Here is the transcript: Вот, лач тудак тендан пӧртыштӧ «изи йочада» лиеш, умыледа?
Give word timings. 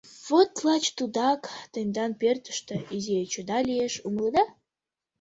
Вот, 0.27 0.51
лач 0.65 0.85
тудак 0.97 1.41
тендан 1.73 2.11
пӧртыштӧ 2.21 2.75
«изи 2.95 3.13
йочада» 3.19 3.57
лиеш, 3.69 3.93
умыледа? 4.07 4.43